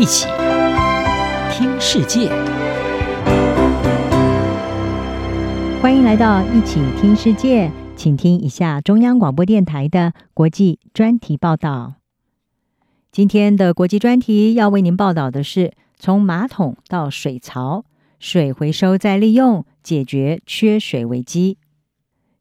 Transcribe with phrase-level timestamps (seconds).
[0.00, 0.26] 一起
[1.52, 2.30] 听世界，
[5.82, 11.96] 欢迎来到一起听世界，请听一下中央广播电台的国际专题报道。
[13.12, 17.84] 今天的国际专题要为您报道的是：从马桶到水槽，
[18.18, 21.58] 水回收再利用，解决缺水危机。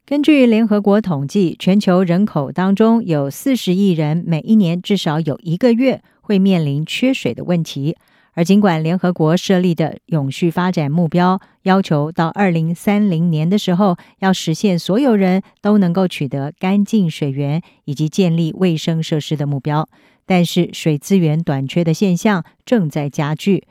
[0.10, 7.96] 根据联合国统计，全球人口当中有四十亿人，每一年至少有一个月会面临缺水的问题。
[8.34, 19.88] 而尽管联合国设立的永续发展目标要求到二零三零年的时候要实现所有人都能够取得干净水源以及建立卫生设施的目标，
[20.26, 23.66] 但是水资源短缺的现象正在加剧。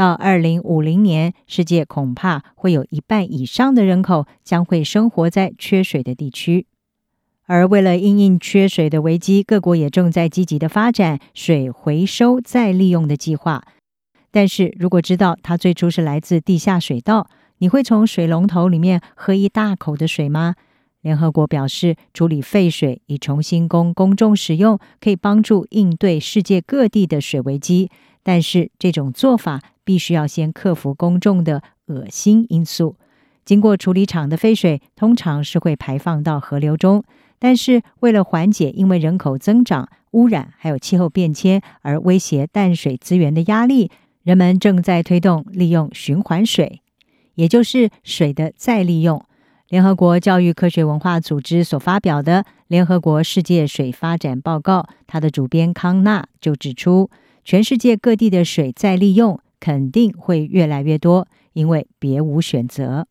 [0.00, 6.64] 到二零五零年，世界恐怕会有一半以上的人口将会生活在缺水的地区。
[7.44, 13.62] 而为了应应缺水的危机，各国也正在积极的发展水回收再利用的计划。
[14.30, 17.28] 但是如果知道它最初是来自地下水道，
[17.58, 20.54] 你会从水龙头里面喝一大口的水吗？
[21.02, 27.90] 联合国表示，处理废水以重新供公众使用，可以帮助应对世界各地的水危机。
[28.22, 32.94] 但是这种做法，必须要先克服公众的恶心因素。
[33.44, 37.02] 经过处理厂的废水通常是会排放到河流中，
[37.40, 43.90] 但是为了缓解因为人口增长、污染还有气候变迁而威胁淡水资源的压力，
[44.22, 46.80] 人们正在推动利用循环水，
[47.34, 49.24] 也就是水的再利用。
[49.70, 57.10] 联合国教育科学文化组织所发表的《联合国世界水发展报告》，它的主编康纳就指出，
[57.44, 59.40] 全世界各地的水再利用。
[59.60, 63.06] 肯定会越来越多，因为别无选择。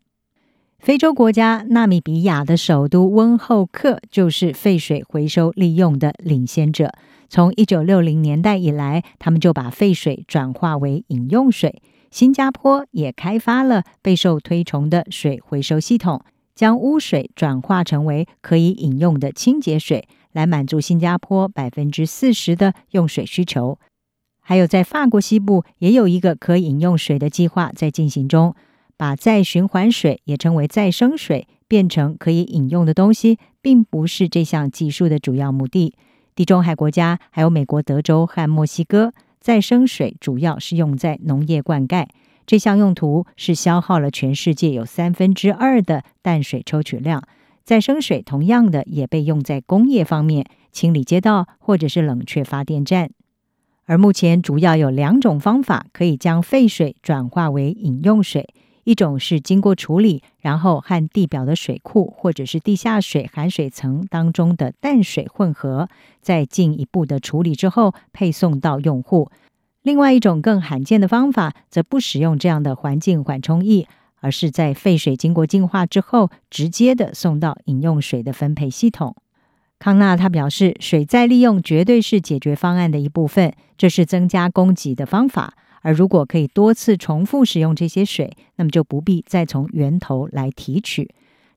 [0.80, 6.94] 非洲国家纳米比亚的首都温厚克就是废水回收利用的领先者。
[7.28, 11.82] 从一九六零年代以来，他们就把废水转化为饮用水。
[12.10, 16.24] 新加坡也开发了备受推崇的水回收系统，
[16.56, 23.78] 将污水转化成为可以饮用的清洁水，来满足新加坡百分之四十的用水需求。
[24.50, 28.56] 还有，在法国西部也有一个可饮用水的计划在进行中，
[28.98, 35.94] 把再循环水也称为再生水变成可以饮用的东西，并不是这项技术的主要目的。
[36.34, 42.08] 地中海国家还有美国德州和墨西哥，再生水主要是用在农业灌溉，
[42.48, 47.22] 这项用途是消耗了全世界有三分之二的淡水抽取量。
[47.64, 53.12] 再生水同样的也被用在工业方面，清理街道或者是冷却发电站。
[53.90, 65.90] 而目前主要有两种方法可以将废水转化为饮用水，一种是经过处理，然后和地表的水库或者是地下水含水层当中的淡水混合，
[66.22, 69.32] 再进一步的处理之后配送到用户；
[69.82, 73.88] 另外一种更罕见的方法，则不使用这样的环境缓冲液，
[74.20, 79.16] 而是在废水经过净化之后，直接的送到饮用水的分配系统。
[79.80, 85.54] 康纳他表示，水再利用绝对是解决方案的一部分，这是增加供给的方法。
[85.82, 91.10] 而如果可以多次重复使用这些水，那么就不必再从源头来提取。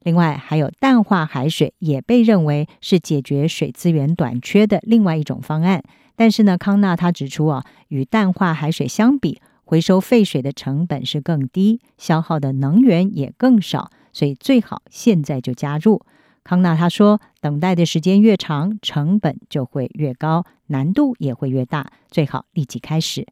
[0.04, 5.82] 另外，还有淡化海水也被认为是解决水资源短缺的另外一种方案。
[6.14, 16.02] 但是呢，康纳他指出啊，与淡化海水相比，回收废水的成本是更低，消耗的能源也更少，所以最好现在就加入。
[16.44, 23.26] 康纳他说：“等待的时间越长，成本就会越高，难度也会越大，最好立即开始。”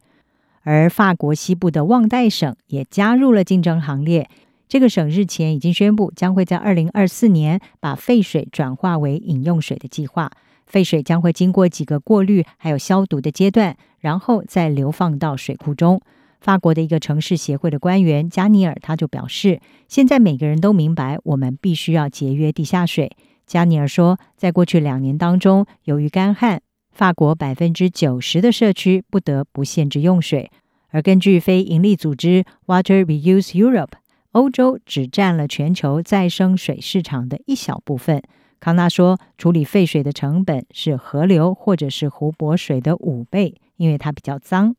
[0.63, 4.29] 而法国西部的旺代省也加入了竞争行列。
[4.69, 10.31] 这个省日前已经宣布，将会在二零二四年把废水转化为饮用水的计划。
[10.67, 16.01] 废水将会经过几个过滤还有消毒的阶段，然后再流放到水库中。
[16.41, 23.11] 法国的一个城市协会的官员加尼尔他就表示，现在每个人都明白，我们必须要节约地下水。
[23.47, 26.63] 加尼尔说，在过去两年当中，由于干旱，
[26.93, 30.51] 法国百分之九十的社区不得不限制用水。
[30.89, 33.93] 而根据非营利组织 Water Reuse Europe，
[34.33, 38.23] 欧洲只占了全球再生水市场的一小部分。
[38.59, 44.75] 康纳说，处理废水的成本是河流或者是湖泊水的五倍，因为它比较脏。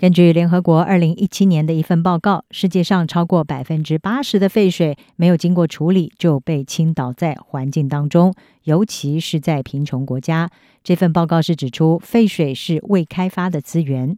[0.00, 8.32] 根据联合国二零一七年的一份报告，世界上超过百分之八十的废水没有经过处理就被倾倒在环境当中，
[8.62, 10.48] 尤其是在贫穷国家。
[10.82, 14.16] 这份报告是指出，废水是未开发的资源。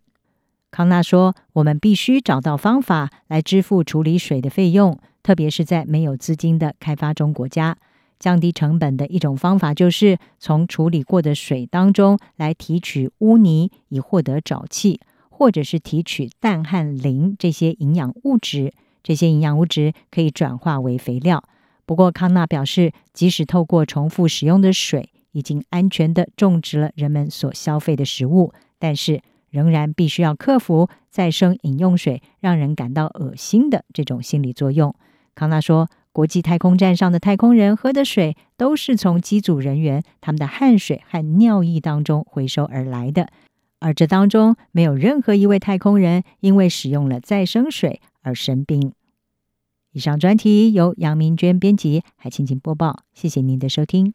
[0.70, 7.76] 康纳说：“我们必须找到方法来支付处理水的费用，特别是在没有资金的开发中国家。
[8.20, 15.00] 降低成本的一种方法就是从处理过的水当中来提取污泥，以获得沼气。”
[15.42, 18.72] 或者是提取氮和磷这些营养物质，
[19.02, 21.42] 这些营养物质可以转化为肥料。
[21.84, 34.94] 不过，康纳表示，即使透过重复使用的水，已经安全地种植了人们所消费的食物，但是仍然必须要克服再生饮用水让人感到恶心的这种心理作用。
[35.34, 43.26] 康纳说，国际太空站上的太空人喝的水都是从机组人员他们的汗水和尿液当中回收而来的，
[43.82, 48.92] 而这当中没有任何一位太空人因为使用了再生水而生病。
[49.90, 53.02] 以上专题由杨明娟编辑，还请播报。
[53.12, 54.14] 谢谢您的收听。